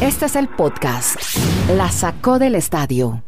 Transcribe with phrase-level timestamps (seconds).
[0.00, 1.16] Este es el podcast.
[1.76, 3.22] La sacó del estadio.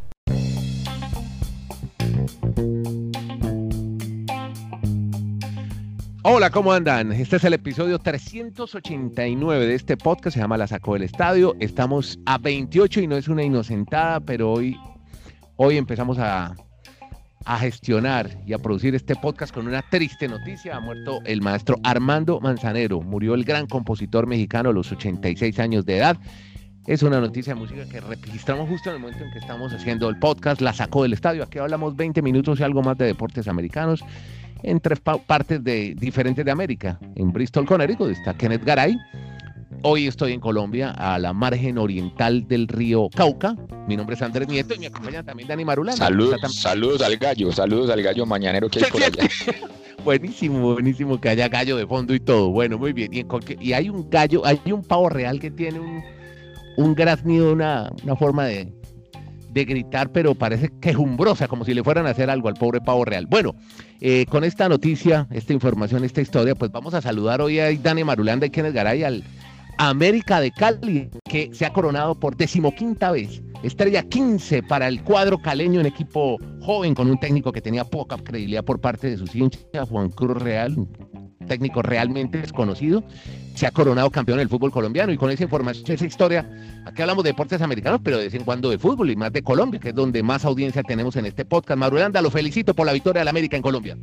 [6.25, 7.13] Hola, ¿cómo andan?
[7.13, 11.55] Este es el episodio 389 de este podcast, se llama La Sacó del Estadio.
[11.59, 14.79] Estamos a 28 y no es una inocentada, pero hoy,
[15.57, 16.55] hoy empezamos a,
[17.45, 20.77] a gestionar y a producir este podcast con una triste noticia.
[20.77, 25.85] Ha muerto el maestro Armando Manzanero, murió el gran compositor mexicano a los 86 años
[25.85, 26.19] de edad.
[26.87, 30.09] Es una noticia de música que registramos justo en el momento en que estamos haciendo
[30.09, 31.45] el podcast, la sacó del estadio.
[31.45, 34.05] Aquí hablamos 20 minutos y algo más de deportes americanos
[34.63, 36.99] en tres partes de, diferentes de América.
[37.15, 38.97] En Bristol, Connecticut está Kenneth Garay.
[39.85, 43.57] Hoy estoy en Colombia, a la margen oriental del río Cauca.
[43.89, 46.07] Mi nombre es Andrés Nieto y me acompaña también Dani Marulanda.
[46.07, 49.29] Saludos, saludos al gallo, saludos al gallo mañanero que hay por allá.
[50.05, 52.51] buenísimo, buenísimo que haya gallo de fondo y todo.
[52.51, 53.13] Bueno, muy bien.
[53.13, 53.27] Y,
[53.61, 56.05] y hay un gallo, hay un pavo real que tiene un,
[56.77, 58.73] un graznido, una, una forma de,
[59.51, 63.05] de gritar, pero parece quejumbrosa, como si le fueran a hacer algo al pobre pavo
[63.05, 63.27] real.
[63.27, 63.57] Bueno,
[64.01, 68.05] eh, con esta noticia, esta información, esta historia, pues vamos a saludar hoy a Dani
[68.05, 69.25] Marulanda y Kenneth Garay al
[69.79, 73.43] América de Cali, que se ha coronado por decimoquinta vez.
[73.63, 78.17] Estrella 15 para el cuadro caleño, un equipo joven con un técnico que tenía poca
[78.17, 80.75] credibilidad por parte de sus hinchas, Juan Cruz Real,
[81.47, 83.05] técnico realmente desconocido,
[83.55, 86.49] se ha coronado campeón del fútbol colombiano y con esa información, esa historia,
[86.87, 89.43] aquí hablamos de deportes americanos, pero de vez en cuando de fútbol y más de
[89.43, 91.79] Colombia, que es donde más audiencia tenemos en este podcast.
[91.79, 93.97] Marulanda, lo felicito por la victoria de la América en Colombia.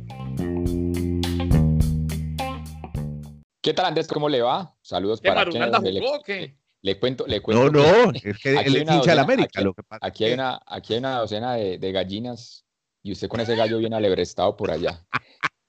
[3.60, 4.08] ¿Qué tal Andrés?
[4.08, 4.74] ¿Cómo le va?
[4.80, 6.56] Saludos para Marulanda jugó, ¿qué?
[6.82, 7.70] Le cuento, le cuento.
[7.70, 9.50] No, no, es que él es hincha de la América.
[9.54, 12.64] Aquí, lo que pasa aquí hay una, aquí hay una docena de, de gallinas
[13.02, 15.04] y usted con ese gallo viene alebrestado por allá.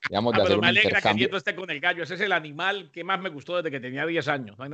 [0.10, 2.04] Digamos, de ah, pero me alegra que Nieto esté con el gallo.
[2.04, 4.58] Ese es el animal que más me gustó desde que tenía 10 años.
[4.58, 4.66] No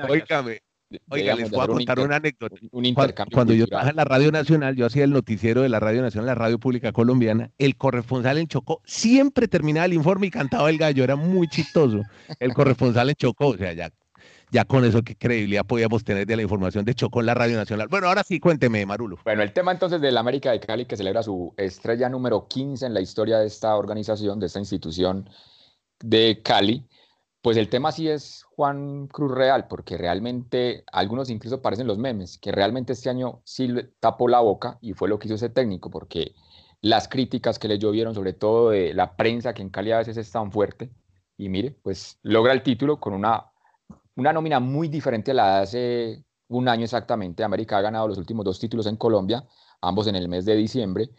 [1.09, 2.55] Oiga, les voy a contar una anécdota.
[2.71, 5.80] Un intercambio cuando, yo trabajaba en la Radio Nacional, yo hacía el noticiero de la
[5.80, 10.31] Radio Nacional, la Radio Pública Colombiana, el corresponsal en Chocó siempre terminaba el informe y
[10.31, 12.02] cantaba el gallo, era muy chistoso.
[12.39, 13.92] El corresponsal en Chocó, o sea, ya
[14.49, 17.58] ya con eso qué credibilidad podíamos tener de la información de Chocó en la Radio
[17.58, 17.87] Nacional.
[17.89, 19.17] Bueno, ahora sí, cuénteme, Marulo.
[19.23, 22.93] Bueno, el tema entonces del América de Cali, que celebra su estrella número 15 en
[22.93, 25.30] la historia de esta organización, de esta institución
[25.99, 26.87] de Cali,
[27.47, 32.37] pues el tema sí es Juan Cruz Real, porque realmente algunos incluso parecen los memes,
[32.37, 35.89] que realmente este año sí tapó la boca y fue lo que hizo ese técnico,
[35.89, 36.35] porque
[36.81, 40.17] las críticas que le llovieron, sobre todo de la prensa, que en Cali a veces
[40.17, 40.91] es tan fuerte,
[41.37, 43.45] y mire, pues logra el título con una
[44.17, 47.45] una nómina muy diferente a la de hace un año exactamente.
[47.45, 49.47] América ha ganado los últimos dos títulos en Colombia,
[49.79, 51.11] ambos en el mes de diciembre,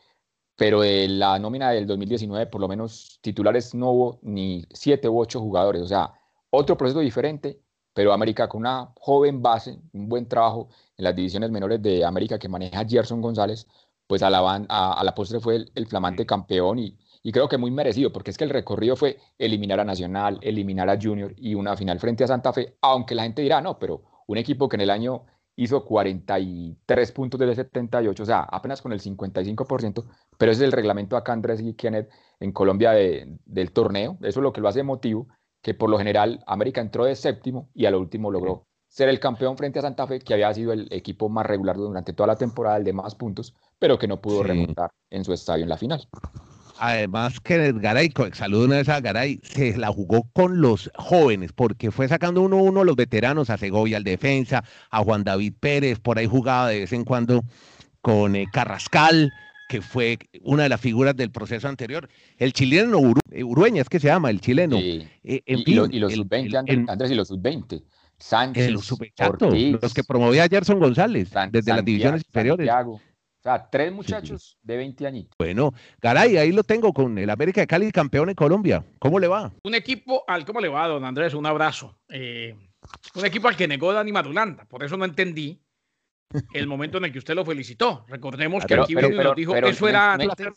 [0.56, 5.18] pero de la nómina del 2019, por lo menos titulares no hubo ni siete u
[5.18, 5.80] ocho jugadores.
[5.80, 6.17] O sea,
[6.50, 7.60] otro proceso diferente,
[7.92, 12.38] pero América con una joven base, un buen trabajo en las divisiones menores de América
[12.38, 13.66] que maneja Gerson González,
[14.06, 17.58] pues a la, a, la postre fue el, el flamante campeón y, y creo que
[17.58, 21.54] muy merecido, porque es que el recorrido fue eliminar a Nacional, eliminar a Junior y
[21.54, 24.76] una final frente a Santa Fe, aunque la gente dirá, no, pero un equipo que
[24.76, 25.24] en el año
[25.56, 30.04] hizo 43 puntos de 78, o sea, apenas con el 55%,
[30.38, 32.08] pero ese es el reglamento acá, Andrés y Kenneth,
[32.38, 35.26] en Colombia del torneo, eso es lo que lo hace emotivo,
[35.68, 39.20] que por lo general América entró de séptimo y a lo último logró ser el
[39.20, 42.36] campeón frente a Santa Fe, que había sido el equipo más regular durante toda la
[42.36, 45.76] temporada, el de más puntos, pero que no pudo remontar en su estadio en la
[45.76, 46.08] final.
[46.78, 51.90] Además, que Garay, saludo una vez a Garay, se la jugó con los jóvenes, porque
[51.90, 56.00] fue sacando uno a uno los veteranos, a Segovia al defensa, a Juan David Pérez,
[56.00, 57.42] por ahí jugaba de vez en cuando
[58.00, 59.30] con eh, Carrascal,
[59.68, 62.08] que fue una de las figuras del proceso anterior.
[62.38, 62.98] El chileno
[63.30, 64.78] eh, Urueña es que se llama, el chileno.
[64.78, 67.84] Eh, y, los, sub-20, Andrés, y los sub-20.
[68.20, 68.90] Sánchez, los,
[69.80, 72.68] los que promovía Gerson González desde las divisiones inferiores.
[72.68, 73.00] O
[73.40, 75.36] sea, tres muchachos de 20 añitos.
[75.38, 78.84] Bueno, Garay, ahí lo tengo con el América de Cali, campeón en Colombia.
[78.98, 79.52] ¿Cómo le va?
[79.62, 81.34] Un equipo al, ¿cómo le va, don Andrés?
[81.34, 81.96] Un abrazo.
[82.08, 82.56] Eh,
[83.14, 84.64] un equipo al que negó Dani Madulanda.
[84.64, 85.60] Por eso no entendí
[86.52, 88.04] el momento en el que usted lo felicitó.
[88.08, 90.48] Recordemos que aquí vino y nos dijo que eso era antes.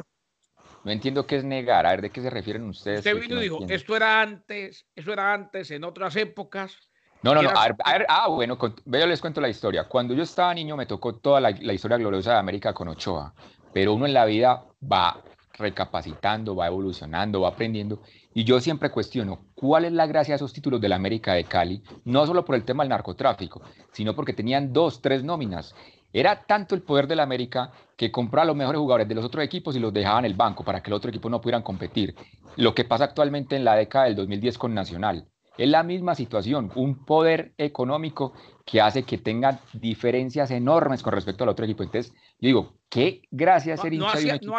[0.83, 3.00] No entiendo qué es negar, a ver de qué se refieren ustedes.
[3.00, 6.75] Usted vino y dijo, esto era antes, eso era antes, en otras épocas.
[7.21, 7.51] No, no, no.
[7.51, 9.83] A ver, ah, bueno, yo les cuento la historia.
[9.88, 13.33] Cuando yo estaba niño me tocó toda la, historia gloriosa de América con Ochoa,
[13.71, 15.21] pero uno en la vida va
[15.57, 18.01] recapacitando, va evolucionando, va aprendiendo.
[18.33, 21.44] Y yo siempre cuestiono cuál es la gracia de esos títulos de la América de
[21.44, 23.62] Cali, no solo por el tema del narcotráfico,
[23.92, 25.75] sino porque tenían dos, tres nóminas.
[26.13, 29.24] Era tanto el poder de la América que compraba a los mejores jugadores de los
[29.25, 31.63] otros equipos y los dejaba en el banco para que el otro equipo no pudieran
[31.63, 32.15] competir.
[32.57, 35.27] Lo que pasa actualmente en la década del 2010 con Nacional
[35.57, 38.33] Es la misma situación, un poder económico
[38.66, 41.84] que hace que tengan diferencias enormes con respecto al otro equipo.
[41.84, 44.56] Entonces, yo digo, qué gracia ser hincha de un equipo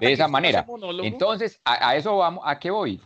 [0.00, 0.66] de esa manera.
[1.02, 3.00] Entonces, a, a, eso vamos, ¿a qué voy?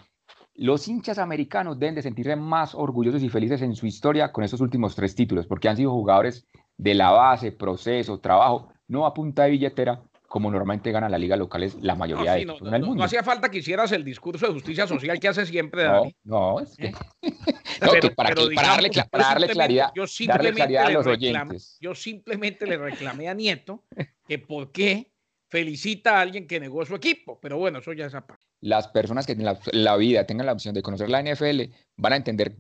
[0.55, 4.61] Los hinchas americanos deben de sentirse más orgullosos y felices en su historia con esos
[4.61, 9.45] últimos tres títulos, porque han sido jugadores de la base, proceso, trabajo, no a punta
[9.45, 13.03] de billetera, como normalmente gana la liga local es la mayoría de no, no, no,
[13.03, 16.15] hacía falta que hicieras el discurso de justicia social que hace siempre Dani.
[16.23, 16.93] No, es que,
[18.17, 21.79] para, darle, claridad, yo simplemente a los oyentes.
[21.81, 23.83] Yo simplemente le reclamé a Nieto
[24.29, 25.11] que por qué
[25.49, 28.45] felicita a alguien que negó su equipo, pero bueno, eso ya es aparte.
[28.61, 32.17] Las personas que en la, vida tengan la opción de conocer la NFL van a
[32.17, 32.55] entender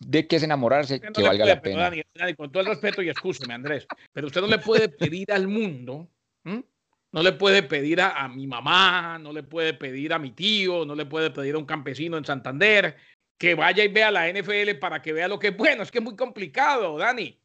[0.00, 1.92] de qué es enamorarse, que valga la pena.
[2.12, 5.46] Dani, con todo el respeto y escúcheme, Andrés, pero usted no le puede pedir al
[5.46, 6.08] mundo
[7.14, 10.96] no le puede pedir a, mi mamá, no le puede pedir a mi tío, no
[10.96, 12.96] le puede pedir a un campesino en Santander
[13.38, 15.84] que vaya y vea la NFL para que vea lo que es bueno.
[15.84, 17.40] Es que es muy complicado, Dani.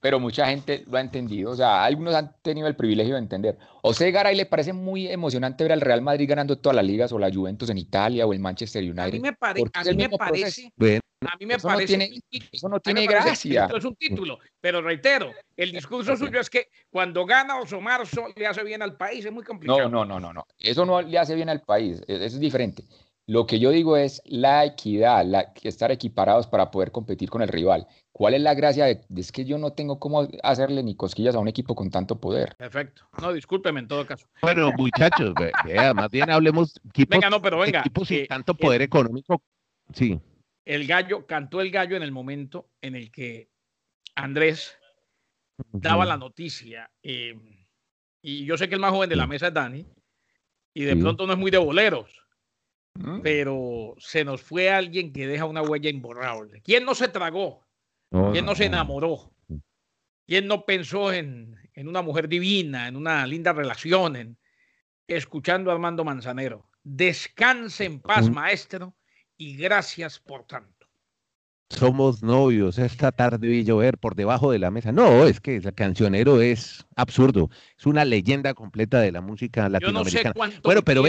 [0.00, 1.52] Pero mucha gente lo ha entendido.
[1.52, 3.56] O sea, algunos han tenido el privilegio de entender.
[3.82, 7.10] O sea, Garay le parece muy emocionante ver al Real Madrid ganando todas las ligas
[7.10, 9.02] o la Juventus en Italia o el Manchester United.
[9.02, 9.36] A mí me,
[9.72, 10.70] a mí me parece.
[11.20, 12.20] A mí me parece.
[12.52, 13.64] eso no tiene gracia.
[13.64, 14.38] Esto es un título.
[14.60, 18.96] Pero reitero, el discurso suyo es que cuando gana Oso Marzo le hace bien al
[18.96, 19.24] país.
[19.24, 19.88] Es muy complicado.
[19.88, 20.46] No, no, no, no, no.
[20.58, 22.00] Eso no le hace bien al país.
[22.06, 22.84] E, eso es diferente.
[23.26, 27.48] Lo que yo digo es la equidad, la, estar equiparados para poder competir con el
[27.48, 27.86] rival.
[28.10, 31.38] ¿Cuál es la gracia de, es que yo no tengo cómo hacerle ni cosquillas a
[31.38, 32.54] un equipo con tanto poder?
[32.56, 33.02] Perfecto.
[33.20, 34.26] No, discúlpeme en todo caso.
[34.40, 35.34] Bueno, muchachos,
[35.94, 39.42] más bien hablemos equipos, venga, no, pero venga, equipos sin eh, tanto poder económico.
[39.92, 40.18] Sí
[40.68, 43.48] el gallo, cantó el gallo en el momento en el que
[44.14, 44.76] Andrés
[45.72, 46.90] daba la noticia.
[47.02, 47.34] Eh,
[48.20, 49.86] y yo sé que el más joven de la mesa es Dani,
[50.74, 52.10] y de pronto no es muy de boleros,
[52.96, 53.22] mm.
[53.22, 56.60] pero se nos fue alguien que deja una huella imborrable.
[56.60, 57.66] ¿Quién no se tragó?
[58.10, 59.32] ¿Quién no se enamoró?
[60.26, 64.38] ¿Quién no pensó en, en una mujer divina, en una linda relación, en,
[65.06, 66.68] escuchando a Armando Manzanero?
[66.82, 68.97] Descanse en paz, maestro
[69.38, 70.86] y gracias por tanto.
[71.70, 74.90] Somos novios, esta tarde vi llover por debajo de la mesa.
[74.90, 80.22] No, es que el cancionero es absurdo, es una leyenda completa de la música latinoamericana.
[80.22, 81.04] Yo no sé cuánto bueno, pero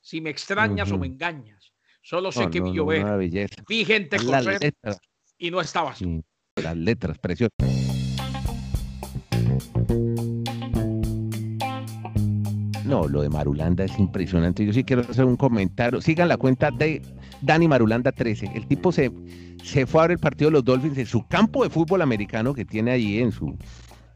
[0.00, 1.72] si me extrañas o me engañas.
[2.02, 3.16] Solo sé que vi llover,
[3.68, 4.74] vi gente correr
[5.38, 6.00] y no estabas.
[6.56, 7.52] las letras preciosas.
[12.92, 14.66] No, lo de Marulanda es impresionante.
[14.66, 16.02] Yo sí quiero hacer un comentario.
[16.02, 17.00] Sigan la cuenta de
[17.40, 18.50] Dani Marulanda 13.
[18.54, 19.10] El tipo se,
[19.64, 22.52] se fue a ver el partido de los Dolphins en su campo de fútbol americano
[22.52, 23.56] que tiene allí en su,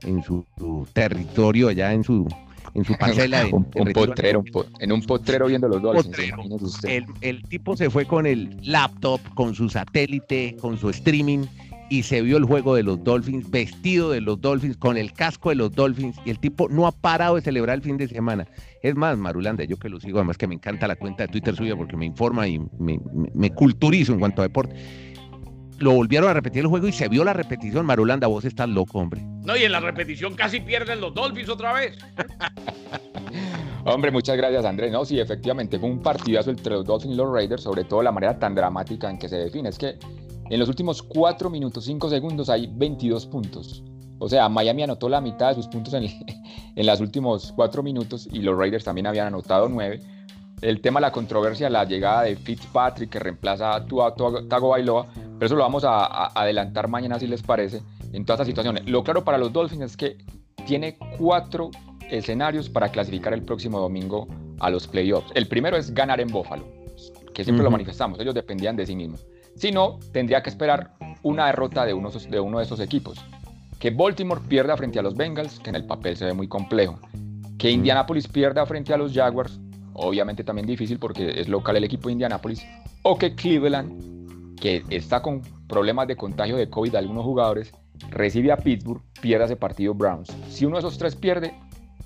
[0.02, 0.44] en su,
[0.92, 2.28] territorio, allá en su,
[2.74, 3.44] en su parcela.
[3.46, 4.44] En, un, potrero,
[4.78, 6.84] en un potrero viendo los Dolphins.
[6.84, 11.46] El, el tipo se fue con el laptop, con su satélite, con su streaming
[11.88, 15.50] y se vio el juego de los Dolphins, vestido de los Dolphins, con el casco
[15.50, 18.46] de los Dolphins, y el tipo no ha parado de celebrar el fin de semana.
[18.82, 21.54] Es más, Marulanda, yo que lo sigo, además que me encanta la cuenta de Twitter
[21.54, 24.74] suya porque me informa y me, culturizo en cuanto a deporte.
[25.78, 27.84] Lo volvieron a repetir el juego y se vio la repetición.
[27.84, 29.20] Marulanda, vos estás loco, hombre.
[29.44, 31.98] No, y en la repetición casi pierden los Dolphins otra vez.
[33.84, 34.90] Hombre, muchas gracias, Andrés.
[34.90, 38.10] No, sí, efectivamente, fue un partidazo entre los Dolphins y los Raiders, sobre todo la
[38.10, 39.68] manera tan dramática en que se define.
[39.68, 39.96] Es que
[40.50, 43.82] en los últimos 4 minutos 5 segundos hay 22 puntos.
[44.18, 46.04] O sea, Miami anotó la mitad de sus puntos en,
[46.76, 50.00] en los últimos 4 minutos y los Raiders también habían anotado 9.
[50.62, 55.46] El tema de la controversia, la llegada de Fitzpatrick que reemplaza a Tago Bailoa, pero
[55.46, 58.88] eso lo vamos a, adelantar mañana si les parece, en todas estas situaciones.
[58.88, 60.16] Lo claro para los Dolphins es que
[60.66, 61.70] tiene cuatro
[62.10, 64.28] escenarios para clasificar el próximo domingo
[64.60, 65.30] a los playoffs.
[65.34, 66.66] El primero es ganar en Buffalo,
[67.34, 69.26] que siempre lo manifestamos, ellos dependían de sí mismos.
[69.56, 73.24] Si no, tendría que esperar una derrota de uno, de uno de esos equipos.
[73.78, 76.98] Que Baltimore pierda frente a los Bengals, que en el papel se ve muy complejo.
[77.58, 79.58] Que Indianapolis pierda frente a los Jaguars,
[79.94, 82.66] obviamente también difícil porque es local el equipo de Indianapolis.
[83.02, 87.72] O que Cleveland, que está con problemas de contagio de COVID de algunos jugadores,
[88.10, 90.28] recibe a Pittsburgh, pierda ese partido Browns.
[90.50, 91.54] Si uno de esos tres pierde,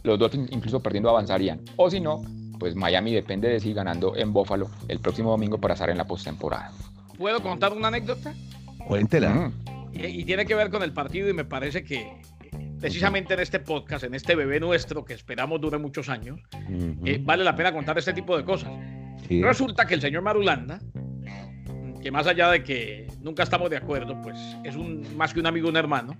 [0.04, 1.60] los dos incluso perdiendo avanzarían.
[1.76, 2.22] O si no,
[2.60, 6.06] pues Miami depende de si ganando en Buffalo el próximo domingo para estar en la
[6.06, 6.70] postemporada.
[7.20, 8.32] ¿Puedo contar una anécdota?
[8.88, 9.52] Cuéntela.
[9.92, 12.18] Y, tiene que ver con el partido y me parece que
[12.80, 16.40] precisamente en este podcast, en este bebé nuestro que esperamos dure muchos años,
[17.04, 18.72] eh, vale la pena contar este tipo de cosas.
[19.28, 20.80] Resulta que el señor Marulanda,
[22.02, 25.46] que más allá de que nunca estamos de acuerdo, pues es un, más que un
[25.46, 26.16] amigo, un hermano,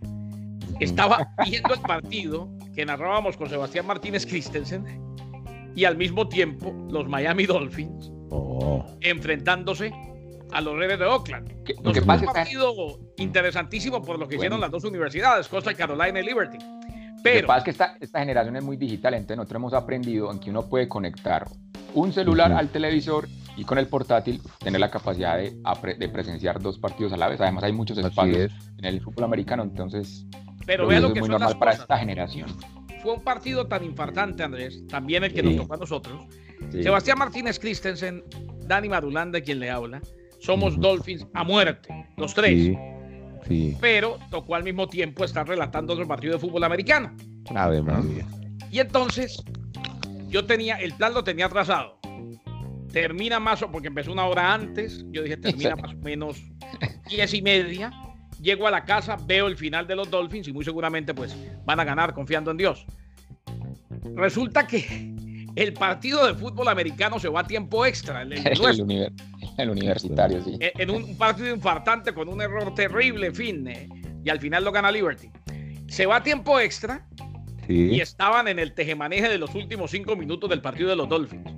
[0.81, 4.85] estaba viendo el partido que narrábamos con Sebastián Martínez Christensen
[5.75, 8.85] y al mismo tiempo los Miami Dolphins oh.
[9.01, 9.95] enfrentándose
[10.53, 11.53] a los Reyes de Oakland.
[11.83, 12.75] Lo que pasa un partido
[13.17, 16.59] interesantísimo por lo que hicieron las dos universidades, Costa Carolina y Liberty.
[17.23, 19.75] Pero, lo que pasa es que esta, esta generación es muy digital, entonces nosotros hemos
[19.75, 21.47] aprendido en que uno puede conectar
[21.95, 25.55] un celular al televisor y con el portátil tener la capacidad de,
[25.99, 27.41] de, presenciar dos partidos a la vez.
[27.41, 30.25] Además hay muchos espacios en el fútbol americano, entonces
[30.67, 32.49] pero vea lo que es muy son normal las para esta generación.
[33.03, 35.47] Fue un partido tan infartante, Andrés, también el que Sí.
[35.49, 36.23] nos tocó a nosotros.
[36.71, 36.83] Sí.
[36.83, 38.23] Sebastián Martínez Christensen,
[38.67, 40.01] Dani Marulanda, quien le habla.
[40.41, 40.79] Somos.
[40.81, 42.53] Dolphins a muerte, los tres.
[42.59, 42.77] Sí,
[43.47, 43.77] sí.
[43.81, 47.15] Pero tocó al mismo tiempo estar relatando otro partido de fútbol americano.
[47.55, 48.27] Ave María.
[48.71, 49.43] Y entonces,
[50.29, 51.99] yo tenía, el plan lo tenía trazado.
[52.93, 55.05] Termina más, o porque empezó una hora antes.
[55.11, 56.43] Yo dije, termina más o menos
[57.09, 57.93] diez y media.
[58.41, 61.79] Llego a la casa, veo el final de los Dolphins y muy seguramente pues van
[61.79, 62.87] a ganar confiando en Dios.
[64.15, 65.15] Resulta que
[65.57, 68.23] el partido de fútbol americano se va a tiempo extra.
[68.23, 69.13] el- el El,
[69.63, 70.57] el universitario, sí.
[70.61, 73.89] en en un partido infartante con un error terrible, en fin, eh,
[74.25, 75.31] y al final lo gana Liberty.
[75.89, 77.07] Se va a tiempo extra
[77.69, 78.01] y Sí.
[78.01, 81.49] estaban en el tejemaneje de los últimos cinco minutos del partido de los Dolphins.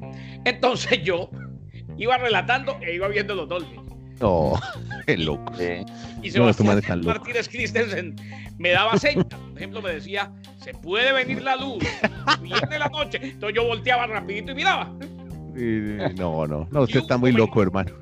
[0.44, 1.30] Entonces yo
[1.96, 3.82] iba relatando e iba viendo los Dolphins.
[4.20, 4.52] No,
[5.06, 5.52] qué loco.
[5.56, 5.84] Sí.
[6.22, 7.16] Y No, Sebastián locos.
[7.18, 8.14] Martínez Christensen
[8.58, 9.26] me daba señas.
[9.26, 11.82] Por ejemplo, me decía, se puede venir la luz,
[12.40, 13.18] viene la noche.
[13.22, 14.92] Entonces yo volteaba rapidito y miraba.
[15.54, 17.92] No, no, no, usted está muy loco, hermano.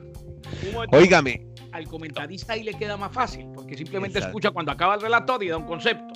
[0.92, 4.30] Óigame, Al comentarista ahí le queda más fácil, porque simplemente Exacto.
[4.38, 6.14] escucha cuando acaba el relator y da un concepto.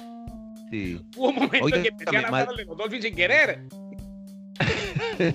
[0.70, 1.00] sí.
[1.16, 3.64] Hubo un momento Oiga, en que empecé a mal- lanzar de los Dolphins sin querer.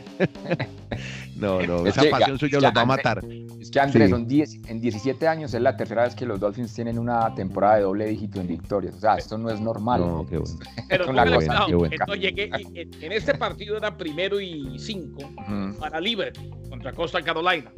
[1.36, 3.22] No, no, Es esa pasión ya- suya ya los va a matar.
[3.60, 4.12] Es que Andrés, Sí.
[4.12, 7.76] son 10, en 17 años es la tercera vez que los Dolphins tienen una temporada
[7.78, 8.96] de doble dígito en victorias.
[8.96, 10.02] O sea, esto no es normal.
[10.02, 10.60] No, qué bueno.
[10.90, 11.94] Pero Es tú una me lo cosa, has qué bueno.
[12.00, 15.30] Entonces llegué, y en, este partido era primero y cinco
[15.80, 17.72] para Liberty contra Costa Carolina.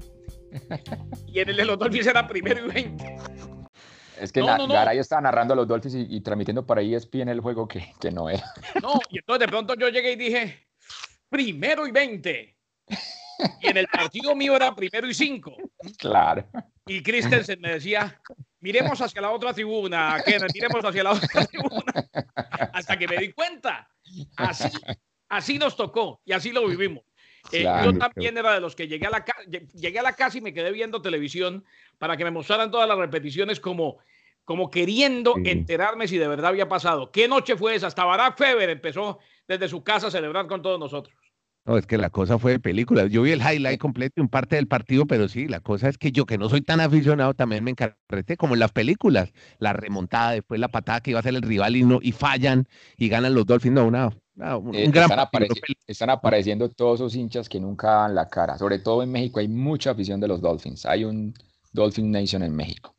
[1.28, 3.16] Y en el de los Dolphins era primero y veinte.
[4.20, 4.74] Es que No, na- no, no.
[4.76, 8.12] Garay estaba narrando a los Dolphins y, y transmitiendo para ESPN el juego que, que
[8.12, 8.44] no era.
[8.84, 10.68] No, y entonces de pronto yo llegué y dije,
[11.30, 12.56] primero y veinte.
[13.62, 15.56] Y en el partido mío era primero y cinco.
[15.98, 16.48] Claro.
[16.86, 18.20] Y Christensen me decía,
[18.60, 21.94] miremos hacia la otra tribuna, Kenneth, miremos hacia la otra tribuna.
[22.74, 23.88] Hasta que me di cuenta.
[24.38, 24.68] Así,
[25.30, 27.04] así nos tocó y así lo vivimos.
[27.52, 27.92] Eh, Claro.
[27.92, 29.26] yo también era de los que llegué a, la
[29.74, 31.66] llegué a la casa y me quedé viendo televisión
[31.98, 33.98] para que me mostraran todas las repeticiones como,
[34.46, 35.50] como queriendo Sí.
[35.50, 37.12] enterarme si de verdad había pasado.
[37.12, 37.88] ¿Qué noche fue esa?
[37.88, 41.16] Hasta Barack Feber empezó desde su casa a celebrar con todos nosotros.
[41.64, 43.06] No, es que la cosa fue de película.
[43.06, 45.98] Yo vi el highlight completo y un parte del partido, pero sí, la cosa es
[46.00, 49.32] que yo, que no soy tan aficionado, también me encarreté, como en las películas.
[49.60, 52.68] La remontada, después la patada que iba a hacer el rival y, no, y fallan
[52.98, 53.76] y ganan los Dolphins.
[53.76, 57.92] No, una, una- un, Eh, gran están, apareci- están apareciendo todos esos hinchas que nunca
[57.92, 58.58] dan la cara.
[58.58, 60.88] Sobre todo en México hay mucha afición de los Dolphins.
[60.88, 61.32] Hay un
[61.74, 62.96] Dolphin Nation en México.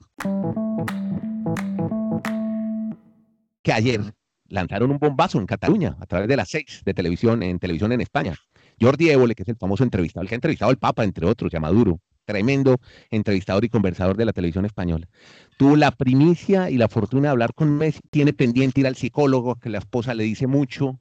[3.65, 4.01] que ayer
[4.49, 8.01] lanzaron un bombazo en Cataluña a través de las seis de televisión en televisión en
[8.01, 8.35] España.
[8.83, 11.53] Jordi Évole, que es el famoso entrevistador, el que ha entrevistado al Papa, entre otros,
[11.53, 15.09] y a Maduro, tremendo entrevistador y conversador de la televisión española.
[15.57, 19.57] Tuvo la primicia y la fortuna de hablar con Messi, tiene pendiente ir al psicólogo,
[19.57, 20.99] que la esposa le dice mucho,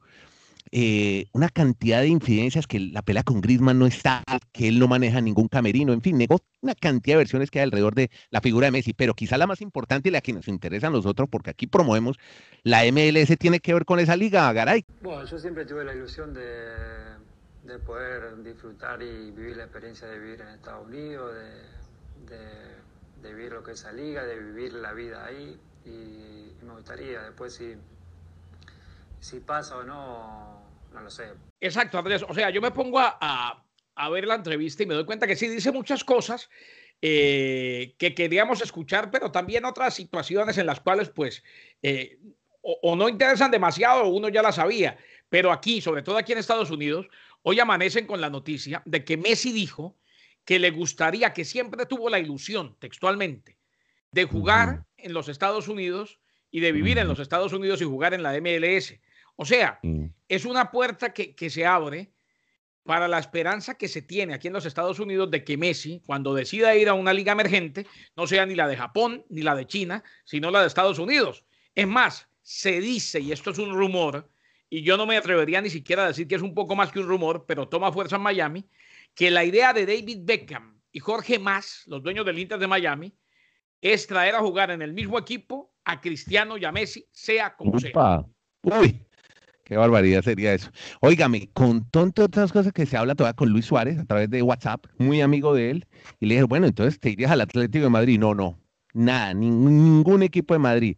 [0.73, 4.87] eh, una cantidad de infidencias que la pelea con Griezmann no está, que él no
[4.87, 8.41] maneja ningún camerino, en fin, negó una cantidad de versiones que hay alrededor de la
[8.41, 11.27] figura de Messi, pero quizá la más importante y la que nos interesa a nosotros,
[11.29, 12.17] porque aquí promovemos,
[12.63, 14.85] la MLS tiene que ver con esa liga, Garay.
[15.01, 16.41] Bueno, yo siempre tuve la ilusión de,
[17.63, 22.81] de poder disfrutar y vivir la experiencia de vivir en Estados Unidos, de, de-
[23.21, 25.59] vivir lo que es esa liga, de vivir la vida ahí.
[25.85, 27.75] Y, me gustaría, después si,
[29.19, 31.33] si pasa o no, no lo sé.
[31.59, 32.23] Exacto, Andrés.
[32.27, 35.35] O sea, yo me pongo a, a- ver la entrevista y me doy cuenta que
[35.35, 36.49] sí dice muchas cosas
[37.01, 41.43] eh, que queríamos escuchar, pero también otras situaciones en las cuales, pues,
[41.83, 42.19] eh,
[42.61, 44.97] o, o no interesan demasiado uno ya la sabía.
[45.29, 47.07] Pero aquí, sobre todo aquí en Estados Unidos,
[47.43, 49.97] hoy amanecen con la noticia de que Messi dijo
[50.45, 53.57] que le gustaría, que siempre tuvo la ilusión, textualmente,
[54.11, 56.19] de jugar en los Estados Unidos
[56.49, 58.95] y de vivir en los Estados Unidos y jugar en la MLS.
[59.35, 59.79] O sea,
[60.27, 62.11] es una puerta que, que se abre
[62.83, 66.33] para la esperanza que se tiene aquí en los Estados Unidos de que Messi, cuando
[66.33, 69.67] decida ir a una liga emergente, no sea ni la de Japón ni la de
[69.67, 71.45] China, sino la de Estados Unidos.
[71.75, 74.30] Es más, se dice, y esto es un rumor,
[74.71, 76.99] y yo no me atrevería ni siquiera a decir que es un poco más que
[76.99, 78.65] un rumor, pero toma fuerza en Miami,
[79.13, 83.13] que la idea de David Beckham y Jorge Mas, los dueños del Inter de Miami,
[83.81, 87.77] es traer a jugar en el mismo equipo a Cristiano y a Messi, sea como
[87.79, 88.25] sea.
[88.63, 89.05] Uy,
[89.65, 90.71] Qué barbaridad sería eso.
[91.01, 94.41] Óigame, con tantas otras cosas que se habla todavía con Luis Suárez a través de
[94.41, 95.87] WhatsApp, muy amigo de él,
[96.19, 98.19] y le dije, bueno, entonces te irías al Atlético de Madrid.
[98.19, 98.57] No, no,
[98.93, 100.97] nada, ningún equipo de Madrid.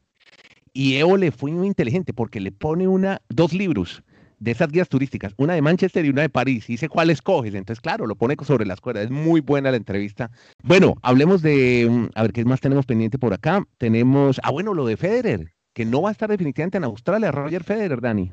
[0.73, 4.03] Y Evo le fue muy inteligente porque le pone una, dos libros
[4.39, 6.67] de esas guías turísticas, una de Manchester y una de París.
[6.67, 7.53] Y dice cuál escoges.
[7.53, 9.05] Entonces, claro, lo pone sobre las cuerdas.
[9.05, 10.31] Es muy buena la entrevista.
[10.63, 13.63] Bueno, hablemos de, mm, a ver, ¿qué más tenemos pendiente por acá?
[13.77, 17.63] Tenemos, ah, bueno, lo de Federer, que no va a estar definitivamente en Australia, Roger
[17.63, 18.31] Federer, Dani.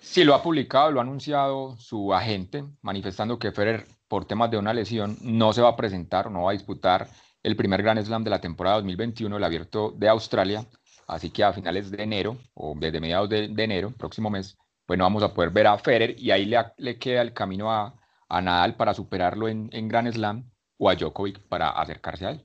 [0.00, 4.58] Sí, lo ha publicado, lo ha anunciado su agente, manifestando que Federer, por temas de
[4.58, 7.06] una lesión, no se va a presentar, no va a disputar
[7.42, 10.66] el primer Grand Slam de la temporada 2021, el abierto de Australia.
[11.12, 14.56] Así que a finales de enero, o desde mediados de, enero, próximo mes,
[14.88, 17.94] bueno, vamos a poder ver a Federer y ahí le, le queda el camino a,
[18.30, 22.44] a Nadal para superarlo en, en Grand Slam o a Djokovic para acercarse a él.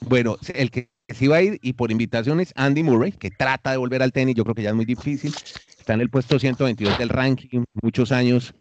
[0.00, 3.70] Bueno, el que sí va a ir y por invitación es Andy Murray, que trata
[3.70, 5.32] de volver al tenis, yo creo que ya es muy difícil.
[5.78, 8.52] Está en el puesto 122 del ranking, muchos años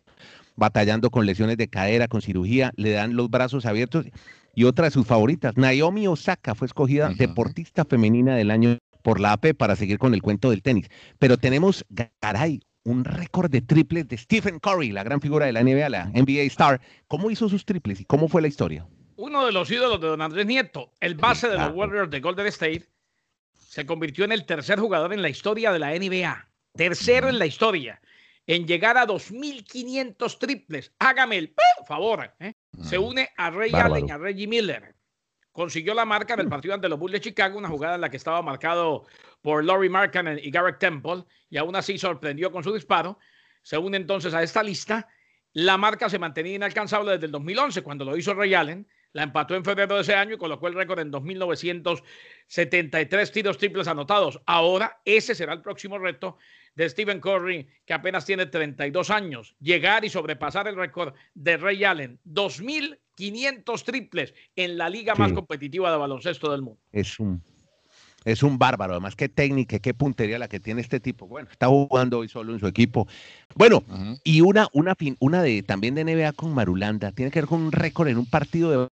[0.56, 4.06] batallando con lesiones de cadera, con cirugía, le dan los brazos abiertos.
[4.54, 9.34] Y otra de sus favoritas, Naomi Osaka, fue escogida deportista femenina del año por la
[9.34, 10.88] AP para seguir con el cuento del tenis.
[11.20, 11.86] Pero tenemos,
[12.20, 16.06] caray, un récord de triples de Stephen Curry, la gran figura de la NBA, la
[16.08, 16.82] NBA Star.
[17.08, 18.88] ¿Cómo hizo sus triples y cómo fue la historia?
[19.18, 22.48] Uno de los ídolos de Don Andrés Nieto, el base de los Warriors de Golden
[22.48, 22.88] State,
[23.54, 26.48] se convirtió en el tercer jugador en la historia de la NBA.
[26.76, 28.02] Tercero en la historia
[28.48, 30.92] en llegar a 2.500 triples.
[31.00, 31.54] Hágame el
[31.88, 32.34] favor.
[32.40, 32.54] ¿eh?
[32.84, 34.96] Se une a Ray Allen y a Reggie Miller.
[35.52, 38.10] Consiguió la marca en el partido ante los Bulls de Chicago, una jugada en la
[38.10, 39.06] que estaba marcado
[39.42, 43.20] por Laurie Markkanen y Garrett Temple, y aún así sorprendió con su disparo.
[43.62, 45.10] Se une entonces a esta lista.
[45.54, 48.88] La marca se mantenía inalcanzable desde el 2011, cuando lo hizo Ray Allen.
[49.14, 53.88] La empató en febrero de ese año y colocó el récord en 2.973 tiros triples
[53.88, 54.40] anotados.
[54.46, 56.38] Ahora ese será el próximo reto
[56.76, 61.84] de Stephen Curry, que apenas tiene 32 años, llegar y sobrepasar el récord de Ray
[61.84, 66.80] Allen, 2.500 triples en la liga más competitiva de baloncesto del mundo.
[66.94, 67.44] Es un,
[68.24, 71.28] es un bárbaro, además qué técnica, qué puntería la que tiene este tipo.
[71.28, 73.08] Bueno, está jugando hoy solo en su equipo.
[73.56, 73.84] Bueno,
[74.24, 77.72] y una, una, una de también de NBA con Marulanda, tiene que ver con un
[77.72, 78.88] récord en un partido de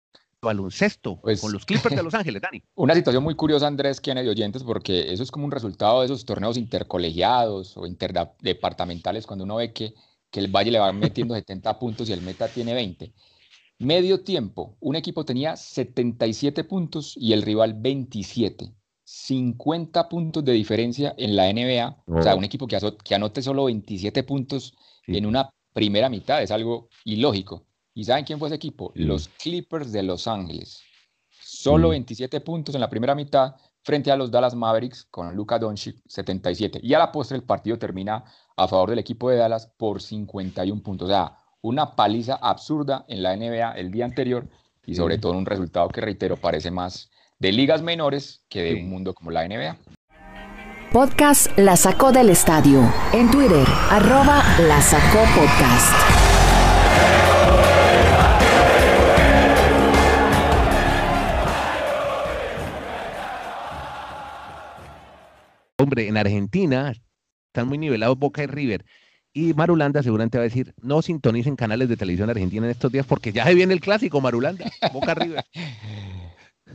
[0.46, 2.62] baloncesto pues, con los Clippers de Los Ángeles, Dani.
[2.74, 6.06] Una situación muy curiosa, Andrés, que de oyentes, porque eso es como un resultado de
[6.06, 9.94] esos torneos intercolegiados o interdepartamentales, cuando uno ve que,
[10.30, 13.12] que el Valle le va metiendo 70 puntos y el Meta tiene 20.
[13.78, 18.72] Medio tiempo, un equipo tenía 77 puntos y el rival 27.
[19.04, 22.02] 50 puntos de diferencia en la NBA.
[22.06, 24.74] O sea, un equipo que, que anote solo 27 puntos
[25.06, 27.66] en una primera mitad es algo ilógico.
[27.96, 28.92] ¿Y saben quién fue ese equipo?
[28.94, 30.82] Los Clippers de Los Ángeles.
[31.30, 35.96] Solo 27 puntos en la primera mitad frente a los Dallas Mavericks con Luka Doncic
[36.06, 36.78] 77.
[36.82, 38.22] Y a la postre el partido termina
[38.54, 41.08] a favor del equipo de Dallas por 51 puntos.
[41.08, 44.46] O sea, una paliza absurda en la NBA el día anterior
[44.84, 48.90] y sobre todo un resultado que, reitero, parece más de ligas menores que de un
[48.90, 49.74] mundo como la NBA.
[50.92, 52.92] Podcast La Sacó del Estadio.
[53.14, 56.25] En Twitter, arroba La Sacó Podcast.
[65.78, 66.92] Hombre, en Argentina
[67.48, 68.84] están muy nivelados Boca y River.
[69.32, 73.04] Y Marulanda seguramente va a decir, no sintonicen canales de televisión argentina en estos días
[73.04, 75.44] porque ya se viene el clásico, Marulanda, Boca River.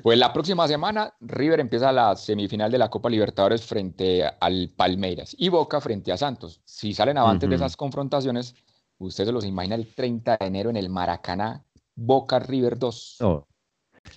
[0.02, 5.36] Pues la próxima semana River empieza la semifinal de la Copa Libertadores frente al Palmeiras
[5.38, 6.62] y Boca frente a Santos.
[6.64, 8.56] Si salen avantes de esas confrontaciones,
[8.98, 13.18] ustedes se los imagina el 30 de enero en el Maracaná, Boca River 2.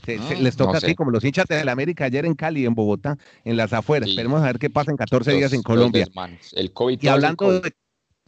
[0.07, 3.17] Ah, les toca así, como los hinchas de la América ayer en Cali, en Bogotá,
[3.45, 4.09] en las afueras.
[4.09, 6.07] Esperemos a ver qué pasa en 14 días en Colombia.
[6.53, 6.99] El COVID.
[7.01, 7.73] Y hablando, De,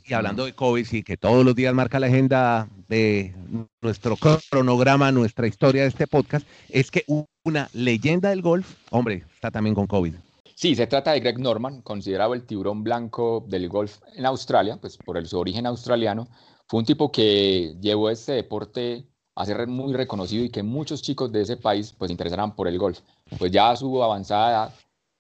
[0.05, 3.35] y hablando de COVID, sí, que todos los días marca la agenda de
[3.81, 7.05] nuestro cronograma, nuestra historia de este podcast, es que
[7.45, 10.15] una leyenda del golf, hombre, está también con COVID.
[10.55, 14.97] Sí, se trata de Greg Norman, considerado el tiburón blanco del golf en Australia, pues
[14.97, 16.29] por el, su origen australiano.
[16.67, 21.31] Fue un tipo que llevó este deporte a ser muy reconocido y que muchos chicos
[21.31, 23.01] de ese país pues interesarán por el golf.
[23.39, 24.75] Pues ya a su avanzada edad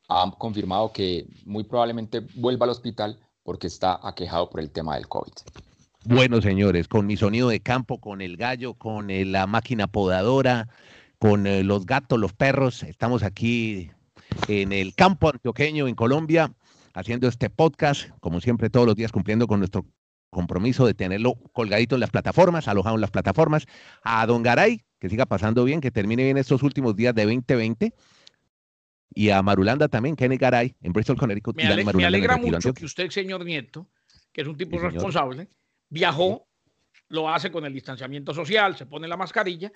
[0.08, 5.06] ha confirmado que muy probablemente vuelva al hospital porque está aquejado por el tema del
[5.06, 5.32] COVID.
[6.04, 10.68] Bueno, señores, con mi sonido de campo, con el gallo, con eh, la máquina podadora,
[11.18, 13.90] con eh, los gatos, los perros, estamos aquí
[14.48, 16.52] en el campo antioqueño en Colombia
[16.94, 19.84] haciendo este podcast, como siempre todos los días cumpliendo con nuestro
[20.36, 23.66] compromiso de tenerlo colgadito en las plataformas, alojado en las plataformas.
[24.02, 27.94] A Don Garay, que siga pasando bien, que termine bien estos últimos días de 2020.
[29.14, 31.56] Y a Marulanda también, Kenny Garay, en Bristol, Connecticut.
[31.56, 33.88] Me, alegra mucho que usted, señor Nieto,
[34.30, 35.48] que es un tipo responsable,
[35.88, 36.46] viajó,
[37.08, 39.72] lo hace con el distanciamiento social, se pone la mascarilla,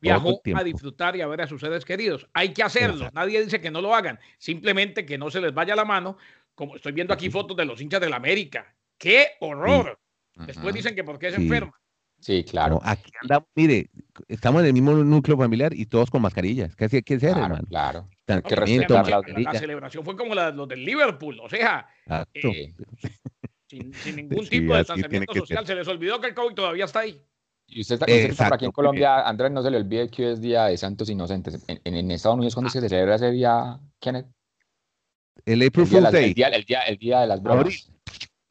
[0.00, 2.28] viajó a disfrutar y a ver a sus seres queridos.
[2.32, 5.74] Hay que hacerlo, nadie dice que no lo hagan, simplemente que no se les vaya
[5.74, 6.16] la mano,
[6.54, 8.75] como estoy viendo aquí fotos de los hinchas del América.
[8.98, 9.98] ¡Qué horror!
[10.46, 11.72] Después dicen que porque es enferma.
[12.20, 12.80] Sí, claro.
[12.82, 13.90] aquí andamos, mire,
[14.26, 16.74] estamos en el mismo núcleo familiar y todos con mascarillas.
[16.74, 17.68] ¿Qué hay que hacer, claro, hermano?
[17.68, 18.08] Claro.
[18.26, 21.86] la, celebración fue como la de los del Liverpool, o sea,
[22.34, 22.74] eh,
[23.68, 25.66] sin, ningún tipo de distanciamiento social.
[25.66, 27.20] Se les olvidó que el COVID todavía está ahí.
[27.68, 30.66] Y usted, está, aquí en Colombia, Andrés, no se le olvide que hoy es Día
[30.66, 31.64] de Santos Inocentes.
[31.66, 32.72] En, en, Estados Unidos, ¿cuándo ah.
[32.72, 34.26] se celebra ese día, Kenneth?
[35.44, 36.28] El April Fool's Day.
[36.28, 37.90] El día, el, día, el día de las bromas.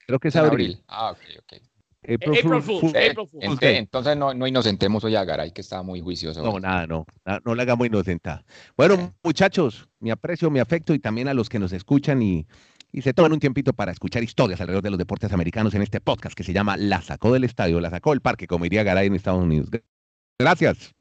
[0.08, 0.52] Creo que es abril.
[0.52, 0.84] abril.
[0.88, 1.62] Ah, ok, ok.
[2.08, 2.94] April, Fool's,
[3.62, 6.44] Entonces no, no, inocentemos hoy a Garay, que está muy juicioso.
[6.44, 7.06] No, nada, no.
[7.44, 8.44] No le hagamos inocenta.
[8.78, 12.46] Bueno, muchachos, mi aprecio, mi afecto y también a los que nos escuchan y,
[12.92, 16.00] y se toman un tiempito para escuchar historias alrededor de los deportes americanos en este
[16.00, 19.08] podcast que se llama La sacó del estadio, la sacó del parque, como diría Garay
[19.08, 19.70] en Estados Unidos.
[20.40, 20.94] Gracias.